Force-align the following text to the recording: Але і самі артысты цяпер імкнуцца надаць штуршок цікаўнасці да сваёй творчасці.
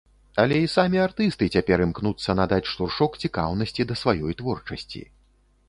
Але 0.43 0.55
і 0.67 0.69
самі 0.75 0.97
артысты 1.07 1.49
цяпер 1.57 1.83
імкнуцца 1.85 2.37
надаць 2.41 2.69
штуршок 2.71 3.21
цікаўнасці 3.27 3.89
да 3.93 4.01
сваёй 4.03 4.37
творчасці. 4.43 5.07